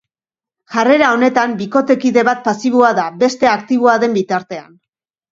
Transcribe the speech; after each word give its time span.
Jarrera 0.75 1.09
honetan 1.17 1.51
bikotekide 1.59 2.23
bat 2.29 2.41
pasiboa 2.47 2.89
da, 2.99 3.03
bestea 3.25 3.51
aktiboa 3.57 3.93
den 4.05 4.17
bitartean. 4.19 4.73